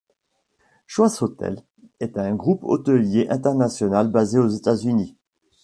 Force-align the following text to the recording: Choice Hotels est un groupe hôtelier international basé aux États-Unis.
Choice 0.87 1.21
Hotels 1.21 1.61
est 1.99 2.17
un 2.17 2.33
groupe 2.33 2.63
hôtelier 2.63 3.27
international 3.29 4.07
basé 4.09 4.39
aux 4.39 4.47
États-Unis. 4.47 5.15